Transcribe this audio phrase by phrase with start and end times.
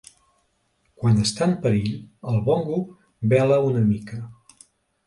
[1.03, 1.93] Quan està en perill,
[2.33, 2.81] el bongo
[3.37, 4.21] bela una mica.